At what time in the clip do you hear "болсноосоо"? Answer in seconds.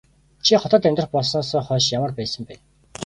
1.13-1.61